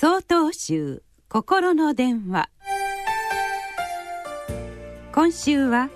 [0.00, 2.48] 総統集心の電話。
[5.12, 5.90] 今週は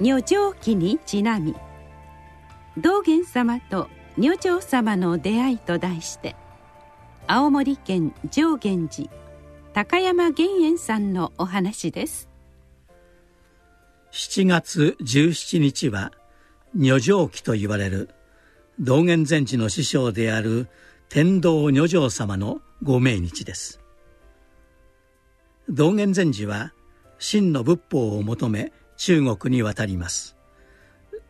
[0.00, 1.54] 女上記にちなみ
[2.78, 6.36] 道元様と女上様の出会いと題して
[7.26, 9.10] 青森県上元寺
[9.74, 12.30] 高山玄円さんのお話です。
[14.10, 16.12] 7月17日は
[16.74, 18.08] 女上記と言われる
[18.80, 20.66] 道元禅師の師匠である
[21.10, 23.80] 天道女上様のご命日です。
[25.68, 26.72] 道元禅師は
[27.18, 30.36] 真の仏法を求め中国に渡ります。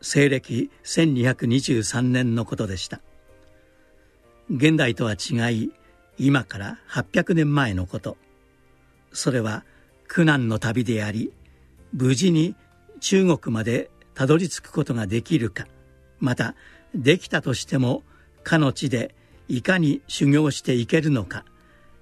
[0.02, 3.00] 西暦1223年のことでした。
[4.50, 5.72] 現代とは違い
[6.18, 8.18] 今から800年前のこと。
[9.12, 9.64] それは
[10.06, 11.32] 苦難の旅であり
[11.94, 12.56] 無事に
[13.00, 15.66] 中国までたどり着くことができるか
[16.20, 16.54] また
[16.94, 18.02] できたとしても
[18.42, 19.14] かの地で
[19.48, 21.44] いかに修行していけるのか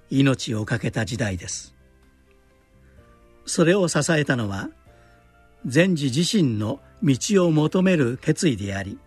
[0.09, 1.73] 命を懸けた時代です。
[3.45, 4.69] それを支えたのは
[5.65, 8.99] 禅師自身の道を求める決意であり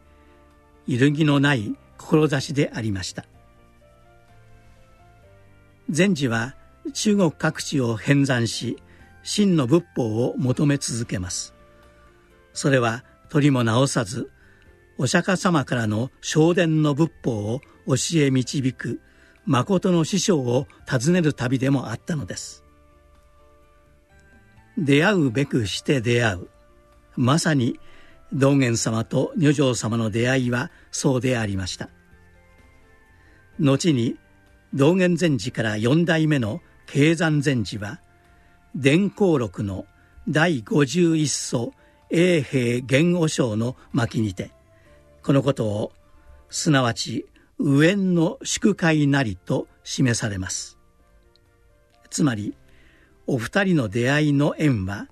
[0.87, 3.27] 揺るぎのない志でありました。
[5.91, 6.55] 禅師は
[6.95, 8.79] 中国各地を偏山し
[9.23, 11.55] 真の仏法を求め続けます。
[12.55, 14.31] それは取りも直さず
[14.99, 19.01] お釈迦様からの昇殿の仏法を教え導く
[19.47, 22.65] 誠の師匠を訪ねる旅でもあったのです。
[24.79, 26.49] 出会うべくして出会う。
[27.17, 27.79] まさに
[28.33, 31.91] 道元様と如上様の出会いはそうでありました。
[33.59, 34.17] 後に
[34.73, 38.01] 道元禅師から四代目の慶山禅師は
[38.75, 39.87] 伝光録の
[40.29, 41.73] 第51祖
[42.11, 44.51] 永平玄和章の巻にて
[45.23, 45.93] このことを
[46.49, 47.27] すなわち
[47.63, 50.79] 無縁の祝会なりと示されます。
[52.09, 52.57] つまり
[53.27, 55.09] お二人の出会いの縁は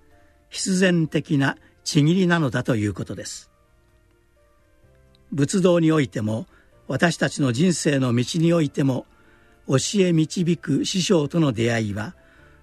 [0.49, 3.51] 必然的なちぎりなのだということです。
[5.31, 6.47] 仏道においても
[6.87, 9.05] 私たちの人生の道においても
[9.69, 12.15] 教え導く師匠との出会いは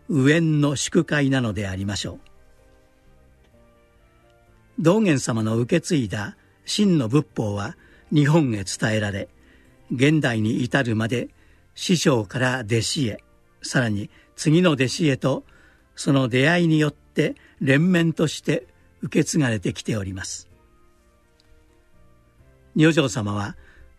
[0.08, 2.14] 無縁の祝会なのでありましょ
[4.80, 4.82] う。
[4.82, 6.36] 道元様の受け継いだ
[6.66, 7.78] 真の仏法は
[8.12, 9.30] 日本へ伝えられ
[9.92, 11.30] 現代に至るまで
[11.76, 13.24] 師匠から弟子へ
[13.62, 15.44] さらに次の弟子へと
[15.96, 18.68] その出会いによって連綿として
[19.02, 20.50] 受け継がれてきております。
[22.76, 23.56] 如上様は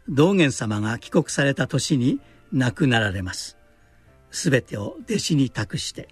[0.08, 2.20] 道元様が帰国された年に
[2.52, 3.56] 亡くなられます。
[4.30, 6.08] すべてを弟子に託して。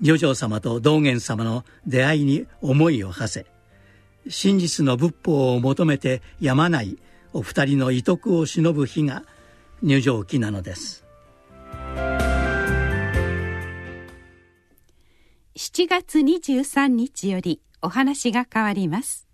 [0.00, 6.98] 如上様と道元様の出会いに思いを馳せ真実の仏法を求めてやまない
[7.36, 9.22] お二人の遺徳を偲ぶ日が
[9.82, 11.04] 入場期なのです。
[15.54, 19.25] 7月23日よりお話が変わります。